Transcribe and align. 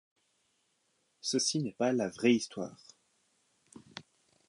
Ceci 1.21 1.59
n’est 1.61 1.73
pas 1.77 1.93
la 1.93 2.09
vraie 2.09 2.33
Histoire… 2.33 2.75